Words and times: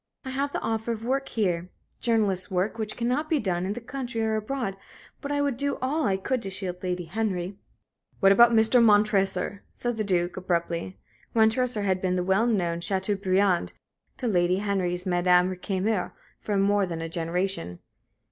I 0.25 0.31
have 0.31 0.51
the 0.51 0.59
offer 0.61 0.93
of 0.93 1.05
work 1.05 1.29
here 1.29 1.69
journalist's 1.99 2.49
work 2.49 2.79
which 2.79 2.97
cannot 2.97 3.29
be 3.29 3.37
done 3.37 3.67
in 3.67 3.73
the 3.73 3.79
country 3.81 4.23
or 4.23 4.35
abroad. 4.35 4.75
But 5.21 5.31
I 5.31 5.43
would 5.43 5.57
do 5.57 5.77
all 5.79 6.07
I 6.07 6.17
could 6.17 6.41
to 6.41 6.49
shield 6.49 6.81
Lady 6.81 7.05
Henry." 7.05 7.59
"What 8.19 8.31
about 8.31 8.51
Mr. 8.51 8.83
Montresor?" 8.83 9.61
said 9.73 9.97
the 9.97 10.03
Duke, 10.03 10.37
abruptly. 10.37 10.97
Montresor 11.35 11.83
had 11.83 12.01
been 12.01 12.15
the 12.15 12.23
well 12.23 12.47
known 12.47 12.79
Châteaubriand 12.79 13.73
to 14.17 14.27
Lady 14.27 14.55
Henry's 14.57 15.05
Madame 15.05 15.51
Récamier 15.53 16.13
for 16.39 16.57
more 16.57 16.87
than 16.87 17.01
a 17.03 17.07
generation. 17.07 17.77